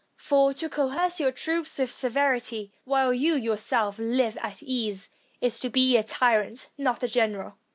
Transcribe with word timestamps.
For 0.17 0.51
to 0.55 0.67
coerce 0.67 1.19
your 1.19 1.31
troops 1.31 1.77
with 1.77 1.91
severity 1.91 2.73
while 2.85 3.13
you 3.13 3.35
yourself 3.35 3.99
live 3.99 4.35
at 4.41 4.63
ease, 4.63 5.09
is 5.41 5.59
to 5.59 5.69
be 5.69 5.95
a 5.95 6.01
tyrant, 6.01 6.71
not 6.75 7.03
a 7.03 7.07
general. 7.07 7.59